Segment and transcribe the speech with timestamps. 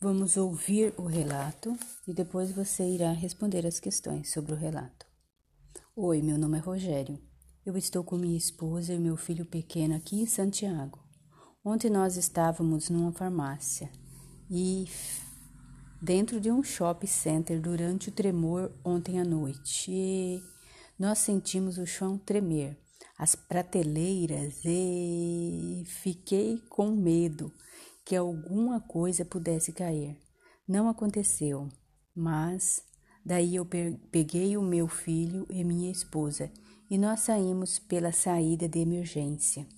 [0.00, 5.04] Vamos ouvir o relato e depois você irá responder as questões sobre o relato.
[5.96, 7.18] Oi, meu nome é Rogério.
[7.66, 11.00] Eu estou com minha esposa e meu filho pequeno aqui em Santiago.
[11.64, 13.90] Ontem nós estávamos numa farmácia
[14.48, 14.86] e
[16.00, 19.90] dentro de um shopping center durante o tremor ontem à noite.
[19.90, 20.40] E
[20.96, 22.78] nós sentimos o chão tremer,
[23.18, 27.52] as prateleiras e fiquei com medo
[28.08, 30.18] que alguma coisa pudesse cair.
[30.66, 31.68] Não aconteceu,
[32.16, 32.82] mas
[33.22, 33.66] daí eu
[34.10, 36.50] peguei o meu filho e minha esposa
[36.88, 39.68] e nós saímos pela saída de emergência.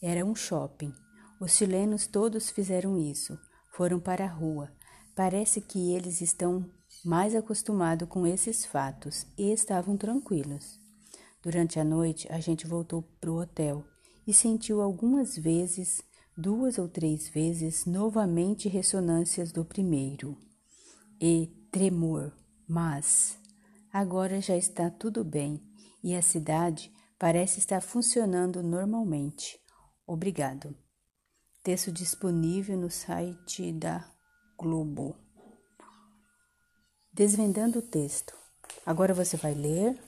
[0.00, 0.94] Era um shopping.
[1.40, 3.36] Os chilenos todos fizeram isso,
[3.72, 4.70] foram para a rua.
[5.16, 6.70] Parece que eles estão
[7.04, 10.78] mais acostumados com esses fatos e estavam tranquilos.
[11.42, 13.84] Durante a noite, a gente voltou para o hotel
[14.24, 16.00] e sentiu algumas vezes
[16.36, 20.36] duas ou três vezes novamente ressonâncias do primeiro
[21.20, 22.32] e tremor,
[22.68, 23.38] mas
[23.90, 25.62] agora já está tudo bem
[26.04, 29.58] e a cidade parece estar funcionando normalmente.
[30.06, 30.76] Obrigado.
[31.62, 34.08] Texto disponível no site da
[34.58, 35.16] Globo.
[37.12, 38.34] Desvendando o texto.
[38.84, 39.98] Agora você vai ler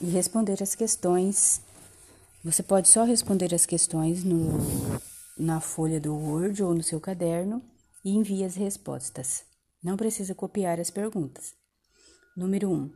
[0.00, 1.60] e responder as questões.
[2.42, 4.58] Você pode só responder as questões no
[5.36, 7.62] na folha do Word ou no seu caderno
[8.04, 9.44] e envie as respostas.
[9.82, 11.54] Não precisa copiar as perguntas.
[12.36, 12.92] Número 1.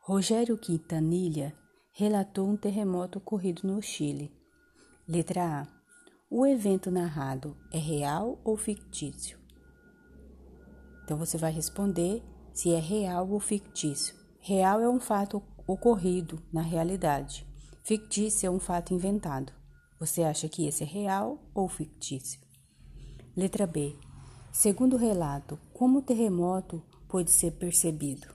[0.00, 1.54] Rogério Quintanilha
[1.92, 4.32] relatou um terremoto ocorrido no Chile.
[5.06, 5.66] Letra A.
[6.30, 9.38] O evento narrado é real ou fictício?
[11.04, 12.22] Então você vai responder
[12.54, 14.14] se é real ou fictício.
[14.40, 17.46] Real é um fato ocorrido na realidade.
[17.82, 19.52] Fictício é um fato inventado.
[20.02, 22.40] Você acha que esse é real ou fictício?
[23.36, 23.94] Letra B.
[24.50, 28.26] Segundo o relato, como o terremoto pôde ser percebido?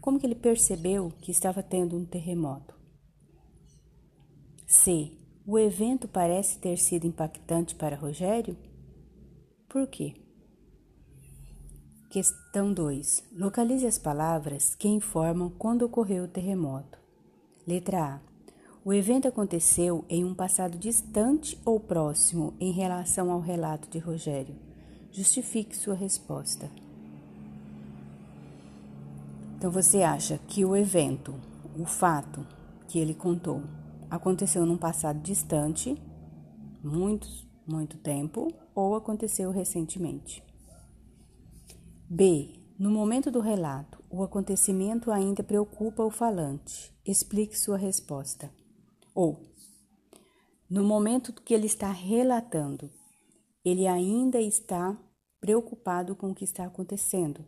[0.00, 2.74] Como que ele percebeu que estava tendo um terremoto?
[4.66, 5.12] C.
[5.46, 8.56] O evento parece ter sido impactante para Rogério?
[9.68, 10.14] Por quê?
[12.08, 13.24] Questão 2.
[13.32, 16.98] Localize as palavras que informam quando ocorreu o terremoto.
[17.66, 18.29] Letra A.
[18.82, 24.56] O evento aconteceu em um passado distante ou próximo em relação ao relato de Rogério.
[25.12, 26.70] Justifique sua resposta.
[29.58, 31.34] Então você acha que o evento,
[31.78, 32.46] o fato
[32.88, 33.62] que ele contou,
[34.08, 36.00] aconteceu num passado distante,
[36.82, 37.28] muito,
[37.66, 40.42] muito tempo, ou aconteceu recentemente?
[42.08, 42.54] B.
[42.78, 46.90] No momento do relato, o acontecimento ainda preocupa o falante.
[47.04, 48.50] Explique sua resposta.
[49.14, 49.42] Ou,
[50.68, 52.90] no momento que ele está relatando,
[53.64, 54.96] ele ainda está
[55.40, 57.46] preocupado com o que está acontecendo.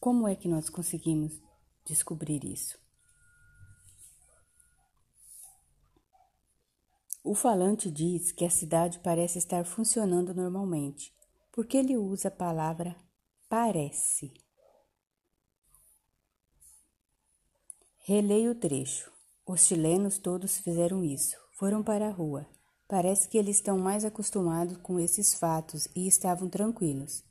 [0.00, 1.40] Como é que nós conseguimos
[1.84, 2.78] descobrir isso?
[7.22, 11.14] O falante diz que a cidade parece estar funcionando normalmente,
[11.52, 12.96] porque ele usa a palavra
[13.48, 14.32] parece.
[17.98, 19.19] Releia o trecho.
[19.52, 22.46] Os chilenos todos fizeram isso, foram para a rua.
[22.88, 27.24] Parece que eles estão mais acostumados com esses fatos e estavam tranquilos.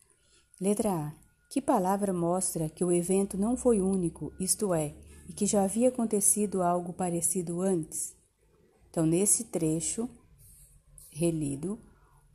[0.59, 1.13] Letra A.
[1.49, 4.97] Que palavra mostra que o evento não foi único, isto é,
[5.29, 8.13] e que já havia acontecido algo parecido antes?
[8.89, 10.09] Então, nesse trecho
[11.09, 11.79] relido,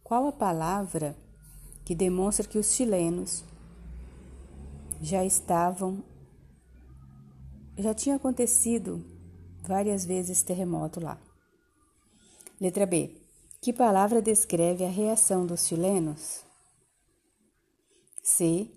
[0.03, 1.15] qual a palavra
[1.85, 3.45] que demonstra que os chilenos
[5.03, 6.03] já estavam,
[7.77, 9.13] já tinha acontecido
[9.67, 11.21] várias vezes terremoto lá.
[12.61, 13.21] Letra B.
[13.61, 16.45] Que palavra descreve a reação dos chilenos?
[18.23, 18.71] C.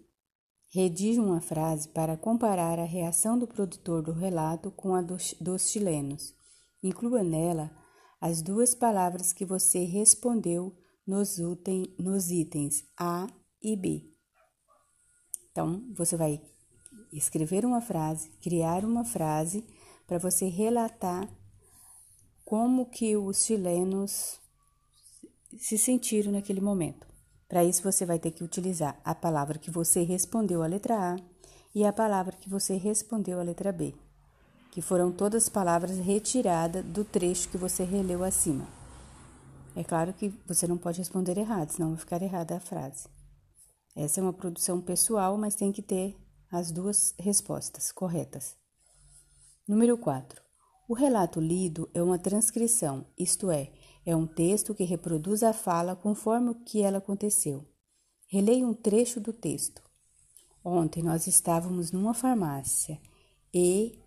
[0.70, 5.70] Redige uma frase para comparar a reação do produtor do relato com a dos, dos
[5.70, 6.34] chilenos.
[6.84, 7.72] Inclua nela
[8.20, 10.76] as duas palavras que você respondeu
[11.06, 13.28] nos, utem, nos itens A
[13.62, 14.04] e B.
[15.52, 16.42] Então, você vai
[17.12, 19.64] escrever uma frase, criar uma frase
[20.08, 21.30] para você relatar
[22.46, 24.40] como que os chilenos
[25.60, 27.06] se sentiram naquele momento.
[27.48, 31.16] Para isso você vai ter que utilizar a palavra que você respondeu a letra A
[31.76, 33.94] e a palavra que você respondeu a letra B,
[34.72, 38.68] que foram todas palavras retiradas do trecho que você releu acima.
[39.76, 43.08] É claro que você não pode responder errado, senão vai ficar errada a frase.
[43.96, 46.16] Essa é uma produção pessoal, mas tem que ter
[46.52, 48.56] as duas respostas corretas.
[49.68, 50.42] Número 4.
[50.88, 53.70] O relato lido é uma transcrição, isto é,
[54.06, 57.68] é um texto que reproduz a fala conforme o que ela aconteceu.
[58.30, 59.82] Releio um trecho do texto.
[60.64, 62.98] Ontem nós estávamos numa farmácia
[63.54, 64.00] e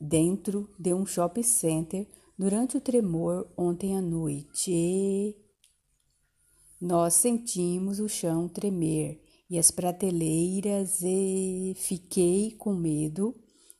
[0.00, 2.08] dentro de um shopping center
[2.38, 5.36] durante o tremor ontem à noite.
[6.80, 9.23] Nós sentimos o chão tremer
[9.54, 13.32] e as prateleiras e fiquei com medo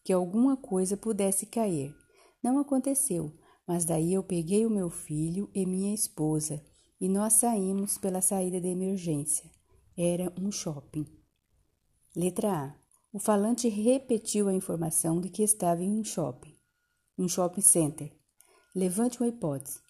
[0.05, 1.93] que alguma coisa pudesse cair.
[2.41, 3.37] Não aconteceu,
[3.67, 6.65] mas daí eu peguei o meu filho e minha esposa
[7.01, 9.51] e nós saímos pela saída de emergência.
[9.97, 11.07] Era um shopping.
[12.15, 12.75] Letra A.
[13.13, 16.55] O falante repetiu a informação de que estava em um shopping,
[17.19, 18.13] um shopping center.
[18.77, 19.81] Levante uma hipótese.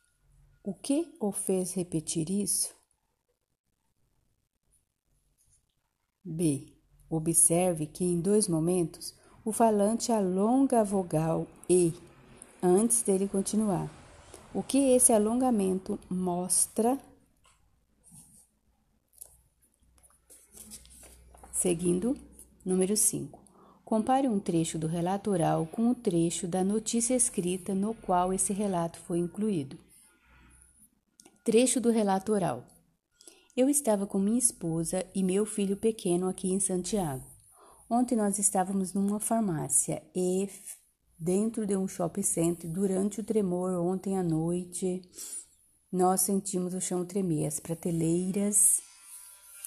[0.63, 2.75] O que o fez repetir isso?
[6.25, 6.67] B.
[7.11, 11.93] Observe que em dois momentos o falante alonga a vogal E
[12.63, 13.91] antes dele continuar.
[14.55, 16.99] O que esse alongamento mostra?
[21.53, 22.17] Seguindo,
[22.65, 23.39] número 5.
[23.85, 28.53] Compare um trecho do relato oral com o trecho da notícia escrita no qual esse
[28.53, 29.79] relato foi incluído.
[31.45, 32.65] Trecho do relato oral.
[33.57, 37.25] Eu estava com minha esposa e meu filho pequeno aqui em Santiago.
[37.89, 40.49] Ontem nós estávamos numa farmácia e
[41.17, 45.03] dentro de um shopping center durante o tremor ontem à noite.
[45.93, 48.81] Nós sentimos o chão tremer, as prateleiras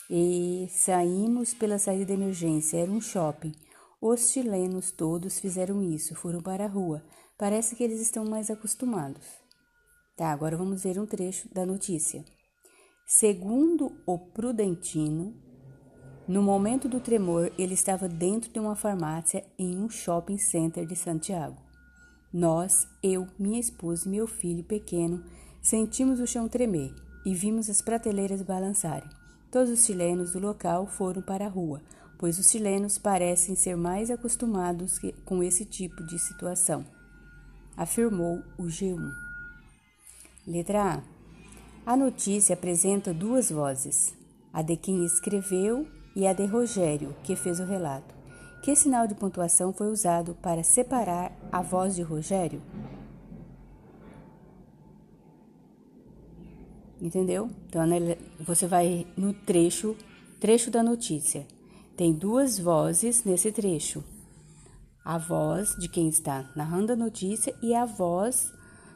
[0.09, 2.79] e saímos pela saída de emergência.
[2.79, 3.53] Era um shopping.
[4.01, 7.01] Os chilenos todos fizeram isso, foram para a rua.
[7.37, 9.23] Parece que eles estão mais acostumados.
[10.17, 12.25] Tá, agora vamos ver um trecho da notícia.
[13.09, 15.33] Segundo o Prudentino,
[16.27, 20.93] no momento do tremor, ele estava dentro de uma farmácia em um shopping center de
[20.93, 21.55] Santiago.
[22.33, 25.23] Nós, eu, minha esposa e meu filho pequeno,
[25.61, 26.93] sentimos o chão tremer
[27.25, 29.09] e vimos as prateleiras balançarem.
[29.49, 31.81] Todos os chilenos do local foram para a rua,
[32.19, 36.85] pois os chilenos parecem ser mais acostumados com esse tipo de situação,
[37.77, 39.09] afirmou o G1.
[40.45, 41.16] Letra A.
[41.87, 44.13] A notícia apresenta duas vozes,
[44.51, 48.13] a de quem escreveu e a de Rogério, que fez o relato.
[48.61, 52.61] Que sinal de pontuação foi usado para separar a voz de Rogério?
[57.01, 57.49] Entendeu?
[57.69, 57.83] Então
[58.41, 59.95] você vai no trecho,
[60.41, 61.47] trecho da notícia.
[61.95, 64.03] Tem duas vozes nesse trecho.
[65.05, 68.51] A voz de quem está narrando a notícia e a voz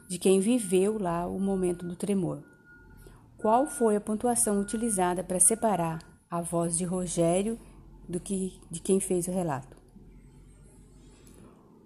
[0.10, 2.52] de quem viveu lá o momento do tremor.
[3.42, 6.00] Qual foi a pontuação utilizada para separar
[6.30, 7.58] a voz de Rogério
[8.08, 9.76] do que de quem fez o relato?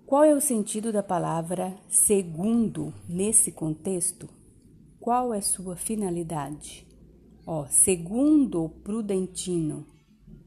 [0.06, 4.28] Qual é o sentido da palavra segundo nesse contexto?
[5.00, 6.86] Qual é sua finalidade?
[7.48, 9.88] Ó, segundo Prudentino,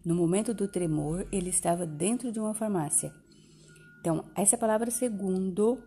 [0.05, 3.11] no momento do tremor, ele estava dentro de uma farmácia.
[4.03, 5.83] Então, essa palavra segundo,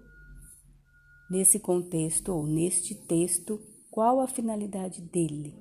[1.29, 5.53] nesse contexto ou neste texto, qual a finalidade dele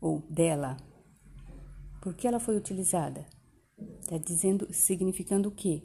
[0.00, 0.76] ou dela?
[2.00, 3.26] Por que ela foi utilizada?
[4.00, 5.82] Está dizendo, significando o quê?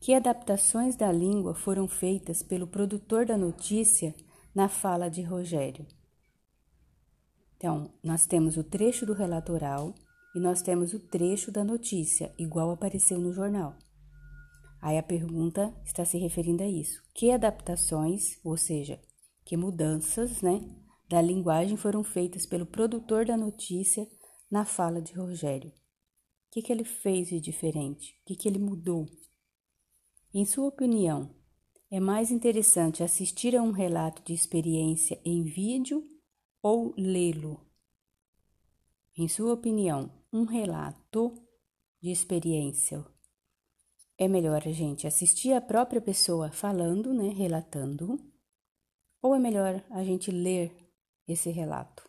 [0.00, 4.12] Que adaptações da língua foram feitas pelo produtor da notícia
[4.52, 5.86] na fala de Rogério?
[7.56, 9.94] Então, nós temos o trecho do relato oral
[10.34, 13.76] e nós temos o trecho da notícia, igual apareceu no jornal.
[14.80, 17.00] Aí a pergunta está se referindo a isso.
[17.14, 18.98] Que adaptações, ou seja,
[19.44, 20.60] que mudanças né,
[21.08, 24.08] da linguagem foram feitas pelo produtor da notícia
[24.50, 25.70] na fala de Rogério.
[25.70, 28.18] O que, que ele fez de diferente?
[28.20, 29.06] O que, que ele mudou?
[30.34, 31.34] Em sua opinião,
[31.90, 36.06] é mais interessante assistir a um relato de experiência em vídeo
[36.62, 37.66] ou lê-lo?
[39.16, 41.34] Em sua opinião, um relato
[42.00, 43.04] de experiência
[44.16, 48.18] é melhor a gente assistir a própria pessoa falando, né, relatando,
[49.22, 50.76] ou é melhor a gente ler
[51.26, 52.06] esse relato?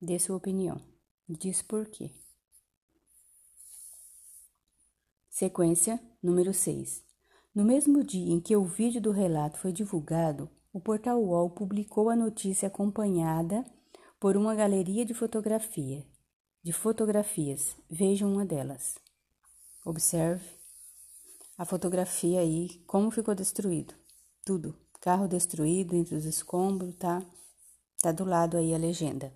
[0.00, 0.80] Dê sua opinião.
[1.28, 2.10] Diz por quê.
[5.28, 7.04] Sequência número 6.
[7.54, 12.08] No mesmo dia em que o vídeo do relato foi divulgado, o portal UOL publicou
[12.08, 13.64] a notícia acompanhada
[14.18, 16.06] por uma galeria de fotografia,
[16.62, 17.76] de fotografias.
[17.90, 18.98] Vejam uma delas.
[19.84, 20.44] Observe
[21.58, 23.94] a fotografia aí, como ficou destruído.
[24.44, 24.74] Tudo.
[25.00, 27.22] Carro destruído entre os escombros, tá?
[28.02, 29.32] Tá do lado aí a legenda.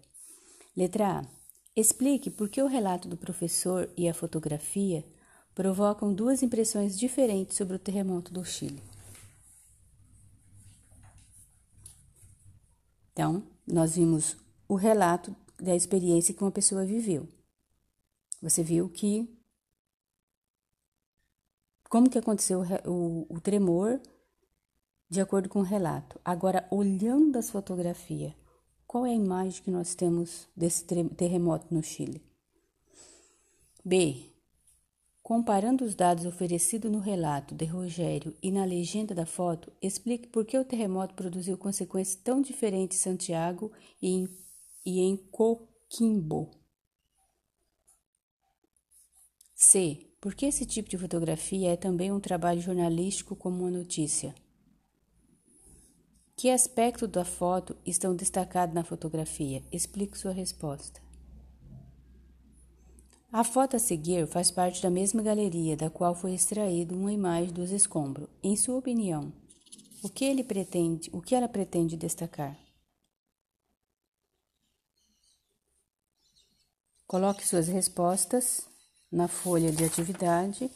[0.76, 1.24] Letra A.
[1.74, 5.04] Explique por que o relato do professor e a fotografia
[5.54, 8.82] provocam duas impressões diferentes sobre o terremoto do Chile.
[13.12, 14.36] Então, nós vimos
[14.68, 17.28] o relato da experiência que uma pessoa viveu.
[18.42, 19.28] Você viu que
[21.88, 24.00] como que aconteceu o, o, o tremor
[25.14, 26.20] de acordo com o relato.
[26.24, 28.32] Agora, olhando as fotografias,
[28.86, 32.22] qual é a imagem que nós temos desse terremoto no Chile?
[33.84, 34.30] B.
[35.22, 40.44] Comparando os dados oferecidos no relato de Rogério e na legenda da foto, explique por
[40.44, 44.28] que o terremoto produziu consequências tão diferentes em Santiago e em,
[44.84, 46.50] e em Coquimbo.
[49.54, 50.10] C.
[50.20, 54.34] Por que esse tipo de fotografia é também um trabalho jornalístico como uma notícia?
[56.36, 59.62] Que aspectos da foto estão destacados na fotografia?
[59.70, 61.00] Explique sua resposta.
[63.32, 67.52] A foto a seguir faz parte da mesma galeria da qual foi extraída uma imagem
[67.52, 68.28] dos escombros.
[68.42, 69.32] Em sua opinião,
[70.02, 72.58] o que ele pretende, o que ela pretende destacar?
[77.06, 78.68] Coloque suas respostas
[79.10, 80.70] na folha de atividade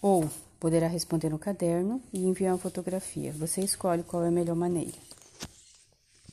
[0.00, 0.28] ou
[0.62, 3.32] poderá responder no caderno e enviar uma fotografia.
[3.32, 5.11] Você escolhe qual é a melhor maneira.